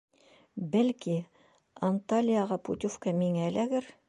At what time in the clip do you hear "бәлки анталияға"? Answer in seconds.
0.75-2.61